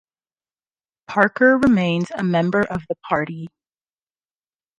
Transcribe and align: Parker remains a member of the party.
Parker 1.07 1.59
remains 1.59 2.09
a 2.09 2.23
member 2.23 2.61
of 2.61 2.81
the 2.89 2.95
party. 3.07 3.49